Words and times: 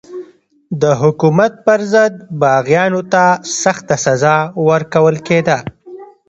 د 0.81 0.83
حکومت 1.01 1.53
پر 1.65 1.79
ضد 1.93 2.13
باغیانو 2.41 3.01
ته 3.13 3.23
سخته 3.61 3.95
سزا 4.05 4.37
ورکول 4.69 5.15
کېده. 5.27 5.57